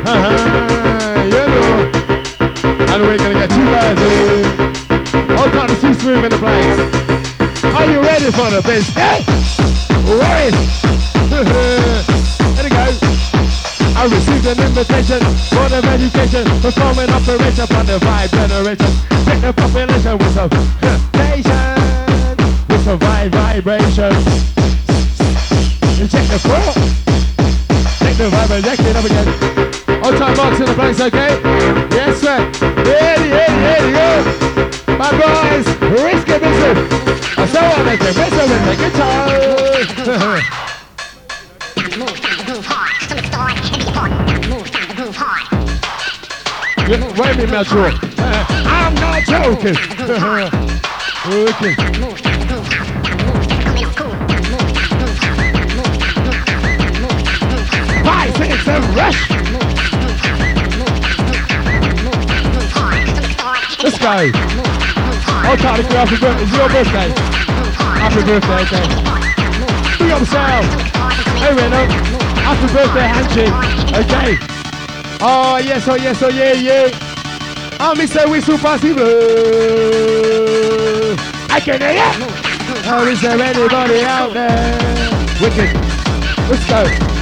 [0.06, 0.12] You.
[2.94, 4.46] And we're gonna get you guys in.
[5.36, 6.80] All kinds of two smooth in the place.
[7.74, 9.26] Are you ready for the business?
[10.06, 10.54] Ready.
[11.30, 12.86] there we go.
[13.98, 18.92] I received an invitation for the education, performing operation on the vibe generation.
[19.26, 20.50] Take the population with some
[21.10, 22.38] station,
[22.70, 24.14] with some vibe vibration.
[25.98, 27.05] You check the floor,
[28.16, 29.28] take the vibe it up again.
[30.04, 31.40] All time marks in the place, okay?
[31.92, 32.38] Yes, sir.
[32.62, 34.24] Ready, ready, ready, go.
[34.98, 36.78] My boys, risky business.
[37.38, 39.28] I saw what they can whistle with the guitar.
[46.88, 47.84] Yeah, Wait a minute, Metro.
[47.84, 49.76] Uh, I'm not joking.
[51.26, 52.65] okay.
[58.66, 59.30] Rush.
[63.84, 64.32] Let's go.
[65.48, 66.44] Oh, Charlie, happy birthday.
[66.44, 67.14] It's your birthday.
[68.02, 68.86] Happy birthday, okay.
[70.00, 70.66] Big up yourself.
[71.38, 71.82] Hey, Reno.
[72.42, 73.54] Happy birthday, handshake.
[73.94, 74.38] Okay.
[75.22, 76.90] Oh, yes, oh, yes, oh, yeah, yeah.
[77.80, 78.28] Oh, Mr.
[78.28, 79.04] Whistle Possible.
[81.52, 82.12] I can hear ya.
[82.88, 84.78] Oh, is there anybody out there?
[85.40, 85.76] Wicked.
[86.50, 87.15] Let's go.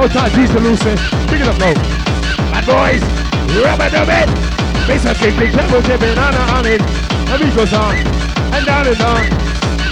[0.00, 0.94] Oh, time, Diesel Lucy.
[1.26, 1.74] Pick it up, no.
[2.54, 3.02] My boys,
[3.58, 4.30] rubber dub it.
[4.86, 6.78] Make some kick, kick, treble, tipping on and it.
[7.26, 7.98] The beat goes on,
[8.54, 9.26] and down and on.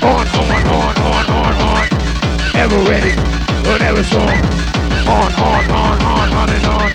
[0.07, 1.87] On, on, on, on, on, on.
[2.55, 3.19] Ever ready,
[3.67, 4.31] but never strong.
[5.11, 6.87] On, on, on, on, on and on.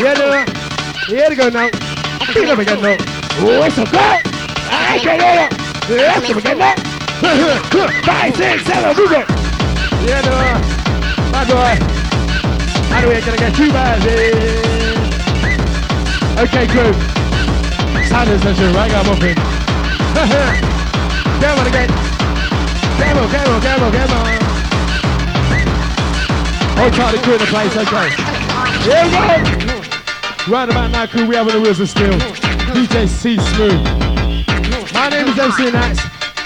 [0.00, 0.32] Yeah, no.
[1.12, 1.68] Yeah, to go now.
[2.32, 2.96] Pick it up again, no.
[3.44, 4.00] Oh, it's a go.
[4.72, 5.52] I can hear it.
[6.00, 6.72] Let's go again, no.
[8.08, 9.28] Five, six, seven, move it.
[10.08, 11.30] Yeah, no.
[11.30, 11.91] My boy.
[12.92, 14.36] How do we gonna get two bars in?
[16.36, 16.92] Okay, crew.
[18.04, 19.34] Sanders says you're ragamuffin.
[21.40, 21.88] come on again.
[21.88, 24.26] Come on, come on, come on, come on.
[26.76, 28.12] Oh, Charlie crew in the place, okay.
[28.84, 30.52] Here we go.
[30.52, 32.12] Right about now, crew, we having the wheels of steel.
[32.76, 33.80] DJ C Smooth.
[34.92, 35.98] My name is MC Nax.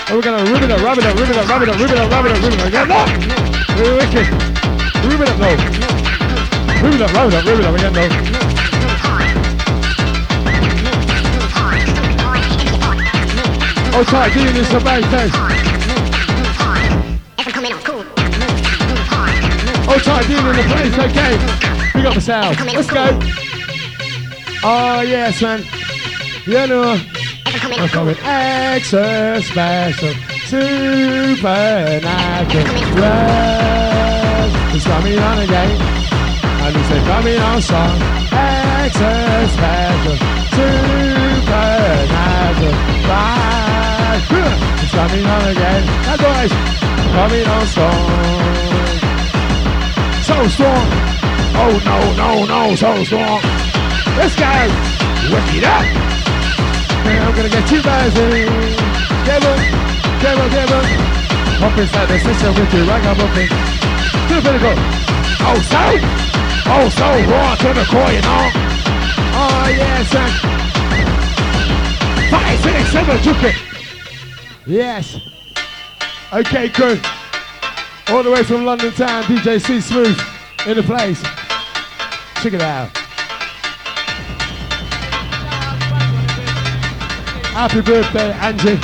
[0.09, 1.80] And we're gonna rub it up, rub it up, rub it up, rub it up,
[1.80, 2.66] rub it up, rub it up, rub it up.
[2.68, 3.02] Again, no!
[3.82, 4.28] We're wicked.
[5.02, 5.95] Rub it up, no.
[6.83, 8.09] Rub it up, it up, rub it up again, no.
[13.99, 15.33] Oh, sorry, give me some bass, bass.
[19.89, 21.33] Oh, sorry, give me the place, okay.
[21.95, 22.57] We got the sound.
[22.61, 23.19] Let's go.
[24.62, 25.65] Oh, yes, man.
[26.45, 27.01] You know.
[27.47, 30.15] I'm coming extra special,
[30.47, 31.47] supernatural.
[34.75, 36.06] Is coming on again.
[36.66, 36.68] A
[37.07, 38.02] coming on song.
[38.33, 40.16] Extra special,
[40.50, 41.57] supernatural.
[43.07, 44.22] Right.
[44.83, 45.83] It's coming on again.
[46.11, 46.52] And boys,
[47.14, 48.02] coming on strong.
[50.26, 50.87] So strong.
[51.55, 53.40] Oh no, no, no, so strong.
[54.18, 54.50] Let's go.
[55.31, 55.87] Whip it up.
[57.07, 58.50] And I'm gonna get you guys in.
[59.24, 59.57] Devil,
[60.18, 60.83] devil, devil.
[61.62, 63.48] Hop inside the system with you, ragamuffin.
[64.29, 65.07] To the pinnacle.
[65.62, 66.26] So?
[66.68, 68.50] Oh, so raw to the core, you know?
[69.38, 70.31] Oh, yes, son.
[72.29, 73.55] Five, six, seven, took it.
[74.66, 75.20] Yes.
[76.33, 76.98] Okay, crew.
[78.09, 80.18] All the way from London town, DJ C Smooth
[80.66, 81.22] in the place.
[82.42, 82.90] Check it out.
[87.55, 88.79] Happy birthday, Angie.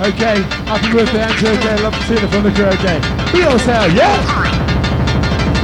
[0.00, 1.46] Okay, happy birthday, Angie.
[1.46, 2.64] Okay, love to see you from the crew.
[2.64, 2.98] Okay,
[3.32, 4.59] be yourself, yeah.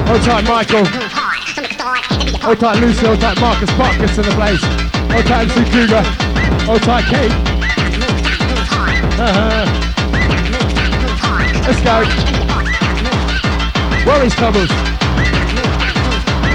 [0.06, 0.84] Hold tight, Michael.
[2.42, 3.06] Hold tight, Lucy.
[3.06, 4.62] Hold tight, Marcus Marcus in the place.
[5.10, 6.02] Hold tight, MC Cougar.
[6.66, 7.32] Hold tight, Kate.
[9.18, 9.66] Uh-huh.
[11.66, 12.06] Let's go.
[14.06, 14.70] Worries Thomas.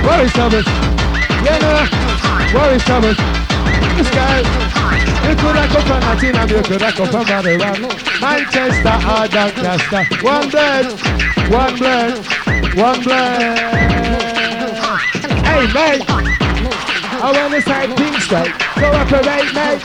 [0.05, 0.65] Worries Thomas.
[1.43, 2.57] Yeah, no.
[2.57, 3.17] Worries Thomas.
[3.97, 4.71] Let's go.
[5.27, 7.25] You could have come from Nottingham, you could have come from.
[8.21, 9.27] Manchester or.
[10.23, 10.85] One blood,
[11.51, 12.40] one blood,
[12.75, 13.41] one blood.
[15.43, 16.05] Hey, mate.
[17.23, 18.53] I want to say things straight.
[18.75, 19.81] Cooperate, mate.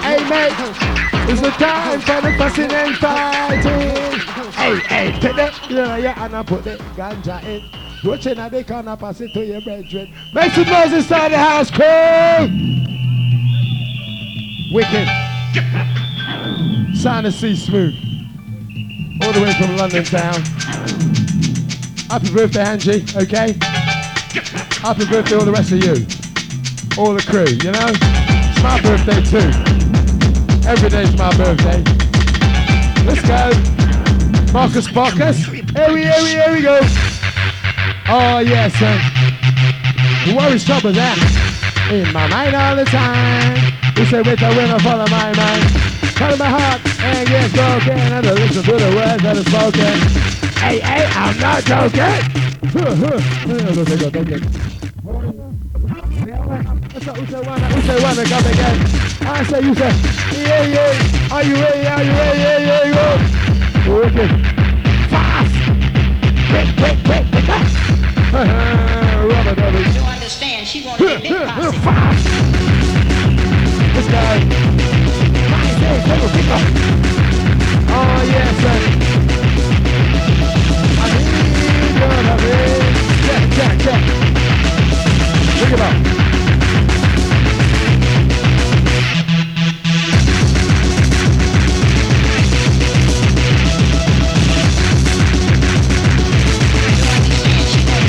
[0.00, 1.00] Hey, mate.
[1.30, 4.20] It's the time for the fussing and fighting.
[4.52, 5.70] Hey, hey, take that.
[5.70, 7.62] Yeah, yeah, and I put the ganja in.
[8.02, 10.12] Watching at the corner, pass it to your brethren.
[10.32, 12.48] Make some noise inside the house, crew.
[14.72, 15.08] Wicked.
[16.96, 17.94] Sound of C Smooth.
[19.22, 20.42] All the way from London town.
[22.10, 23.54] Happy birthday, Angie, okay?
[24.82, 25.94] Happy birthday, all the rest of you.
[26.98, 27.86] All the crew, you know?
[28.50, 29.46] It's my birthday too.
[30.66, 31.78] Every day's my birthday.
[33.06, 33.54] Let's go.
[34.52, 35.46] Marcus Marcus.
[35.46, 36.80] Here we, here we, here we go.
[38.10, 38.98] Oh, yes, son.
[40.26, 41.14] The worries trouble that
[41.92, 43.54] in my mind all the time.
[43.96, 45.70] You say, wait, I will follow my mind.
[46.18, 50.39] Follow my heart and get broken and to listen to the words that are spoken.
[50.60, 52.00] Hey, hey, I'm not joking.
[56.92, 58.76] What's up, who say one, who say one, come again.
[59.22, 59.92] I say, you say,
[60.36, 64.30] yeah, yeah, are you ready, are you ready, yeah, yeah, you Wicked.
[65.08, 65.54] Fast.
[66.50, 67.48] Quick, quick, quick, quick,
[69.32, 69.80] rubber.
[69.80, 70.66] You understand?
[70.68, 71.78] She wanted a big posse.
[71.78, 72.24] Fast.
[73.94, 74.44] This guy.
[75.48, 76.62] Nice, hey, take a pick up.
[77.92, 79.39] Oh, yes, sir.
[82.42, 82.90] It.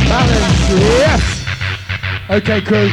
[0.07, 1.23] Balance, yes.
[2.29, 2.89] Okay, crew.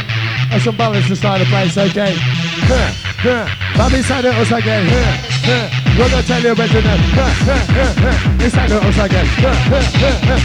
[0.51, 2.15] That's some balance inside the place, okay?
[2.17, 3.49] Huh, huh.
[3.77, 4.87] Bobby inside the house again.
[4.89, 5.78] Huh, huh.
[5.99, 7.59] We're gonna tell you huh, huh,
[7.99, 8.45] huh.
[8.45, 9.27] Inside the house again.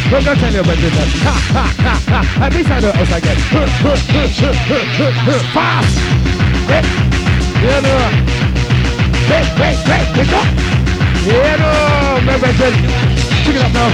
[0.10, 1.06] We're gonna tell you about it now.
[1.30, 2.20] Ha, ha, ha.
[2.42, 3.38] And inside the house again.
[5.54, 5.94] Fast!
[6.66, 6.86] Wait.
[7.62, 7.94] Yeah, no.
[9.30, 10.08] Wait, wait, wait.
[10.18, 10.50] Pick up.
[11.22, 11.70] Yeah, no.
[12.18, 13.94] Remember, Check it up now.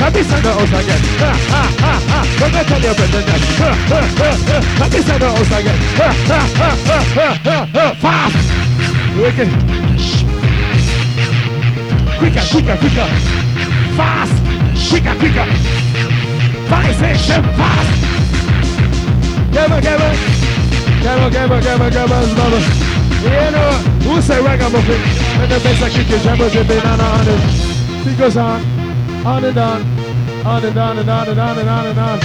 [0.00, 1.02] Happy Santa Os again.
[1.20, 2.20] Ha ha ha ha.
[2.40, 3.60] We're gonna tell you about the next.
[3.60, 4.56] Ha ha ha ha.
[4.80, 5.78] Happy Santa Os again.
[6.00, 7.94] Ha ha ha ha ha ha ha.
[8.00, 8.57] Fast.
[9.18, 9.50] Quicker,
[12.52, 13.08] quicker, quicker.
[13.98, 14.34] Fast.
[14.88, 15.46] Quicker, quicker.
[17.26, 17.90] Seven, fast.
[19.58, 19.82] On, on.
[21.08, 22.62] On, come on, come on, come on, mother.
[23.22, 23.70] You know,
[24.06, 25.00] who say ragamuffin?
[25.40, 27.26] And the best I kick your jammers in banana on.
[28.06, 28.62] It goes on,
[29.26, 29.82] on and on,
[30.46, 32.20] on and on and on and on and on and on,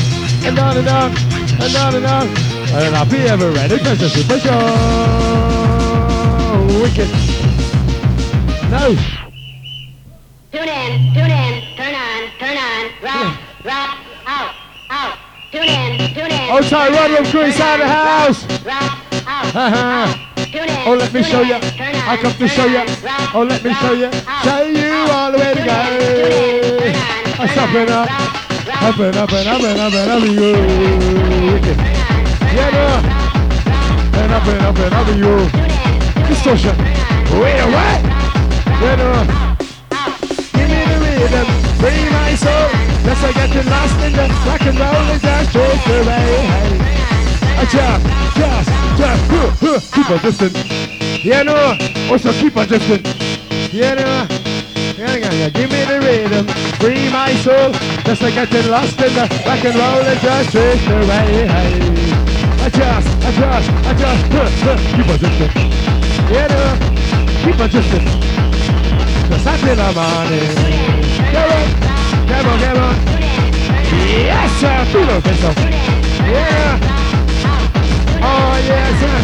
[0.46, 1.12] and on and on,
[1.60, 2.28] and on and on.
[2.76, 5.53] And I'll be ever ready because the super show.
[6.82, 7.08] Wicked.
[8.70, 8.96] No.
[10.52, 14.54] Tune in, tune in, turn on, turn on, rock, rock, out,
[14.90, 15.18] out.
[15.52, 16.50] Tune in, tune in.
[16.52, 18.44] Oh, sorry, run room crew inside the house.
[18.66, 19.78] Rock, out, Uh-huh.
[19.78, 20.18] out.
[20.52, 20.88] Tune in.
[20.88, 21.56] Oh, let me show you.
[21.56, 22.84] I come to show you.
[23.34, 24.12] Oh, let me show you.
[24.44, 25.10] Show you out.
[25.12, 25.72] all the way to go.
[25.72, 28.10] in, tune in, turn on, I'm turn stopping up.
[28.10, 30.54] rock, rock, Up and up and up and up and up and you.
[31.54, 31.78] Wicked.
[31.78, 33.10] turn on, turn Yeah, no.
[34.20, 35.24] And up and up and up and you.
[35.24, 35.73] Tune in, tune in,
[36.34, 36.76] Distortion.
[37.38, 38.02] Wait a what?
[38.98, 39.06] No.
[39.14, 39.28] out.
[40.50, 41.46] Give me the rhythm,
[41.78, 42.70] free my soul.
[43.06, 46.50] Yes, I get you lost in the rock and roll and just drift away.
[47.54, 50.54] I just, just, just, huh, huh, keep on drifting.
[51.24, 51.78] Yeah, no,
[52.12, 53.06] also keep on drifting.
[53.72, 54.28] Yeah, no,
[54.98, 55.50] yeah, yeah, yeah.
[55.50, 56.48] Give me the rhythm,
[56.82, 57.74] free my soul.
[58.06, 61.48] Just like getting lost in the rock and roll and just drift away.
[62.66, 65.83] I just, I just, I just, huh, huh, keep on drifting.
[66.32, 66.64] Yeah, no,
[67.44, 67.58] keep.
[67.58, 70.56] Cause I feel I'm on it.
[71.34, 71.68] Come on,
[72.28, 72.96] come on, come on.
[73.94, 75.52] Yes, sir, feel it, so.
[76.32, 76.80] Yeah.
[78.22, 79.20] Oh, yes, sir.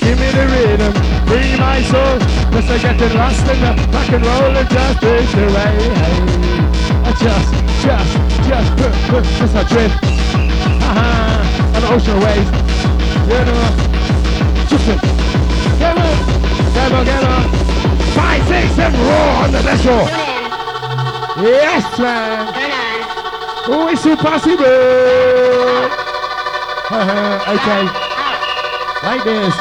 [0.00, 0.92] Give me the rhythm,
[1.26, 2.18] free my soul.
[2.52, 5.74] Just like getting lost in the rock and roll and just drift away.
[7.04, 7.50] I just,
[7.84, 8.12] just,
[8.48, 9.96] just, huh, huh, just a drift.
[10.82, 11.74] Uh-huh.
[11.74, 12.50] On the ocean waves.
[13.28, 15.17] You know, just it.
[16.88, 17.96] Come on, come on, come on.
[18.16, 20.08] Five, six, seven, roar on the let's in,
[21.44, 22.48] Yes, man.
[23.68, 24.64] Oh, it's impossible.
[27.52, 27.84] okay,
[29.04, 29.54] like this.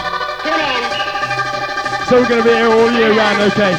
[2.07, 3.75] So we're going to be here all year round, okay?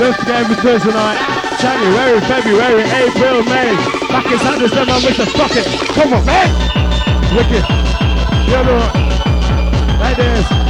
[0.00, 1.20] First game was Thursday night.
[1.60, 3.76] January, February, April, May.
[4.08, 5.02] Back in Sanders, then I'm
[5.36, 5.66] fuck it.
[5.92, 6.48] Come on, man.
[7.36, 7.64] Wicked.
[8.48, 8.80] You know,
[10.00, 10.65] like this.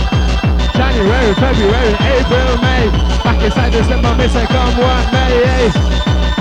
[0.97, 2.89] January, February, April, May.
[3.23, 5.45] Back in Sanders, then I'm with come on, May.
[5.45, 5.69] Hey.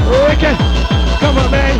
[0.08, 0.56] Wicked.
[1.20, 1.74] Come on, May.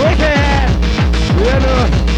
[0.00, 0.68] Wicked.
[1.36, 2.08] You know.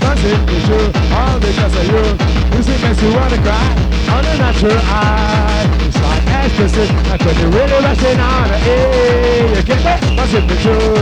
[0.00, 0.80] Dancing you,
[1.16, 2.04] all because of you.
[2.50, 3.68] Music makes you wanna cry
[4.12, 5.66] on a natural eye.
[5.80, 6.31] It's like
[6.64, 8.48] ecstasy, like when you're really rushing on.
[8.48, 10.96] Hey, you get back, must be true?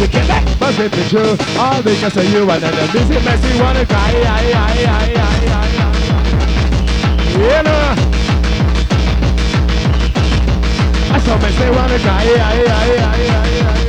[0.00, 1.36] You get back, must be true?
[1.58, 4.12] All because of you, and then the makes you wanna cry.
[4.12, 5.96] Aye, aye, aye, aye, aye, aye.
[7.32, 7.94] You know.
[11.12, 12.24] I saw me say wanna cry.
[12.24, 13.30] Aye, aye, aye, aye.
[13.68, 13.85] Aye,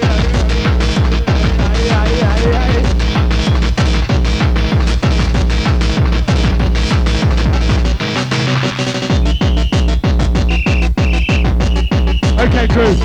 [12.65, 12.95] Crew.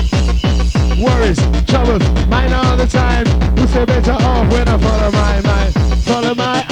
[1.03, 1.37] Worries,
[1.67, 3.25] troubles, mine all the time.
[3.85, 5.73] Better off when I follow my mind?
[6.03, 6.63] Follow my.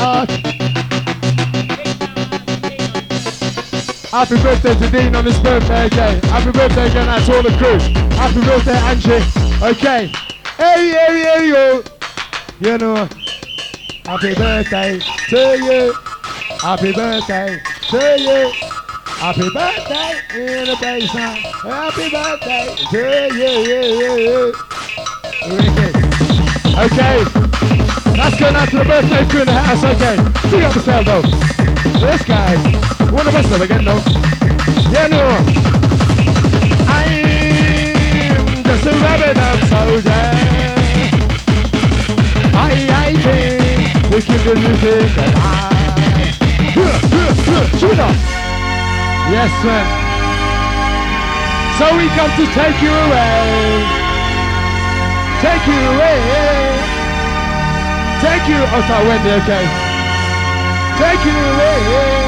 [4.12, 6.20] Happy birthday to Dean on his birthday, okay?
[6.28, 7.80] Happy birthday again to all the crew.
[8.18, 9.24] Happy birthday, Angie.
[9.66, 10.12] Okay.
[10.58, 11.84] Hey, hey, hey, yo.
[12.60, 13.08] You know,
[14.06, 15.94] happy birthday to you.
[16.62, 17.58] Happy birthday
[17.90, 18.52] to you.
[19.06, 21.51] Happy birthday in the basement.
[21.64, 22.98] Happy birthday to
[23.38, 24.52] you.
[25.46, 25.96] Wicked.
[26.74, 27.22] Okay.
[28.18, 29.84] That's going out to the birthday crew in the house.
[29.84, 30.16] Okay.
[30.50, 31.22] Big up yourself though.
[32.02, 32.58] This guy.
[33.12, 34.02] One of us though again though.
[34.90, 35.22] Yeah, no.
[36.90, 40.10] I'm just a rabbit up soldier.
[42.58, 45.62] I, I think we keep the music alive.
[49.30, 50.01] Yes, sir.
[51.82, 53.82] So we come to take you away.
[55.42, 56.22] Take you away.
[58.22, 58.62] Take you.
[58.70, 59.32] Oh, sorry, Wendy.
[59.42, 59.66] Okay.
[61.02, 62.22] Take you away.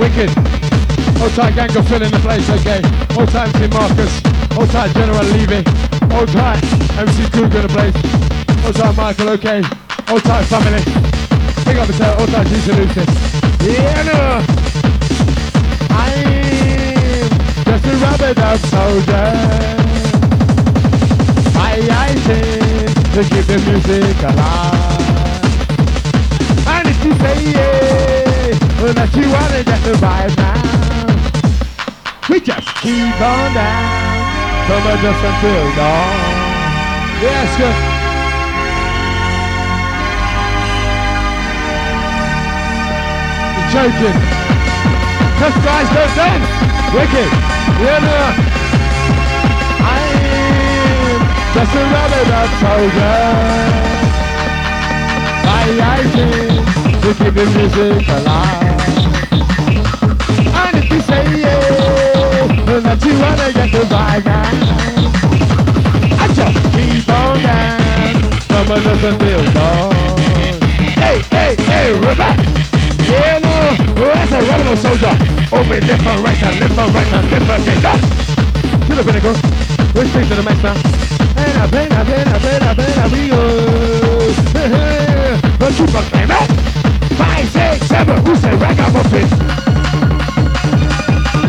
[0.00, 0.30] Wicked.
[1.20, 2.80] Old time gang are filling the place, okay.
[3.20, 4.22] Old time Team Marcus.
[4.56, 5.62] Old time General Levy.
[6.16, 6.64] Old time
[6.96, 8.64] MC Cougar in the place.
[8.64, 9.79] Old time Michael, okay.
[10.10, 10.82] Old time family.
[11.64, 13.04] Big up yourself, old time Jesus Lucy.
[13.62, 14.42] Yeah, no.
[15.90, 16.24] I'm
[17.64, 19.30] just a rabbit up soldier.
[21.56, 25.00] I, I sing to keep the music alive.
[26.66, 30.60] And if you say yeah, well that you wanna get the vibe now,
[32.28, 34.00] we just keep on down
[34.70, 36.18] a just until dawn.
[37.20, 37.99] Yes, good.
[43.70, 44.18] Joking.
[45.38, 46.50] Tough guys don't dance.
[46.92, 47.30] Wicked.
[47.78, 48.34] Yeah.
[49.78, 51.20] I'm
[51.54, 54.00] just a rabbit up soldier.
[55.46, 56.66] I, I sing
[57.00, 58.80] to keep the music alive.
[60.58, 64.50] And if you say yeah, that you wanna get the vibe now,
[66.18, 67.78] I just keep on down
[68.50, 69.94] from another till dawn.
[70.98, 72.50] Hey, hey, hey, Rebecca!
[73.10, 73.49] Yeah, no,
[73.96, 75.14] well, that's a rebel soldier.
[75.52, 77.84] Open left and right and left and right and left and.
[77.84, 78.00] Up.
[78.86, 79.34] To the pinnacle.
[79.94, 80.74] We're straight to the max now.
[81.36, 83.40] And been, I been, I been, I been, I we go.
[85.58, 86.46] But keep on climbing.
[87.16, 89.28] Five, six, seven, who say ragamuffin?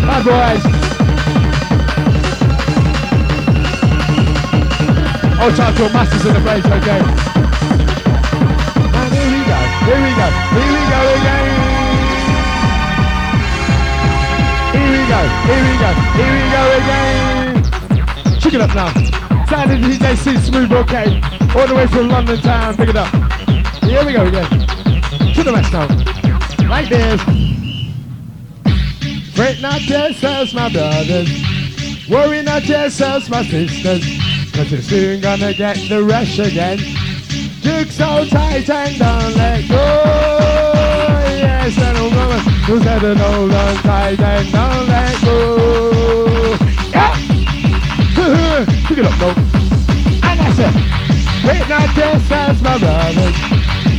[0.05, 0.63] Bad boys.
[5.43, 7.01] Oh, Taco Masters in the place, okay.
[8.93, 11.61] And here we go, here we go, here we go again.
[14.91, 18.39] We go, here we go, here we go again.
[18.39, 18.91] Check it up now.
[19.47, 21.21] Sound of DJ C Smooth, okay.
[21.55, 23.13] All the way from London town, pick it up.
[23.83, 24.49] Here we go again.
[25.33, 25.87] To the rest now.
[26.67, 27.21] Like this.
[29.33, 31.29] Fret not yourselves, my brothers.
[32.09, 34.03] Worry not yourselves, my sisters.
[34.53, 36.77] Cause you're soon gonna get the rush again.
[37.61, 40.30] Juke so tight and don't let go.
[42.66, 46.55] Who said an hold on tight and don't let go.
[46.93, 47.16] Yeah!
[48.88, 49.36] Pick it up, though.
[50.28, 50.74] And that's it.
[51.45, 53.36] Wait not yourselves, my brothers.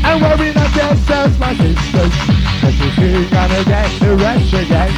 [0.04, 2.12] And worry not yourselves, my sisters.
[2.60, 4.92] Cause you're soon gonna get the rush again.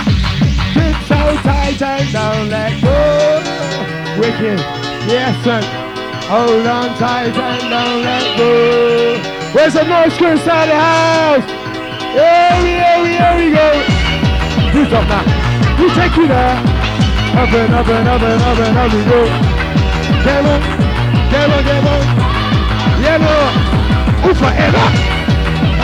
[0.75, 3.41] Grip so tight and don't let go.
[4.21, 4.59] Wicked,
[5.09, 5.61] yes sir.
[6.29, 9.55] Hold on tight and don't let go.
[9.55, 11.64] Where's the North School side of the house?
[12.15, 13.69] Here we, here we, here we go.
[14.71, 15.25] Who's up now?
[15.83, 16.57] We take you there.
[17.35, 19.21] Up and up and up and up and up we go.
[20.23, 20.75] Come on.
[23.05, 23.37] Yeah, no.
[24.31, 24.85] Ooh, forever.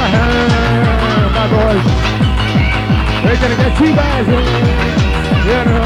[0.03, 1.85] Uh-huh, my boys.
[3.24, 4.41] We're gonna get two guys here.
[5.47, 5.83] Yeah, no.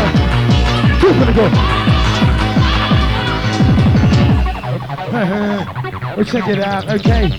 [1.01, 1.47] Two gonna go.
[5.15, 6.15] Uh-huh.
[6.17, 7.31] well, check it out, okay.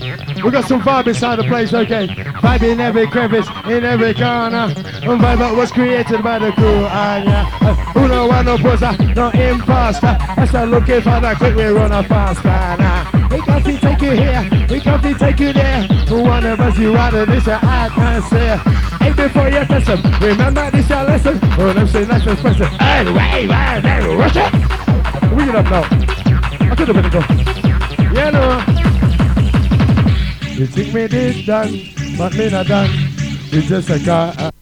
[0.42, 2.06] We got some vibe inside the place, okay.
[2.46, 4.70] Vibe in every crevice, in every corner.
[4.70, 7.50] And vibe that was created by the crew, and yeah.
[7.60, 10.16] Uh, who no one no poser, uh, no imposter.
[10.20, 13.10] I start looking for that quick, we run a faster now.
[13.12, 15.88] Uh, we can't see take you here, we can't see take you there.
[16.08, 18.56] One of us, you out of this, uh, I can't say.
[19.02, 21.40] Hey, before you test them, remember this your lesson.
[21.58, 22.70] Oh, them say nice expensive.
[22.78, 24.52] Anyway, man, they rush it.
[25.34, 25.82] We get up now.
[26.70, 27.22] I could have been go.
[28.14, 28.86] Yeah, no.
[30.54, 31.68] You think me did done,
[32.18, 32.90] not done.
[33.52, 34.55] It's just a car.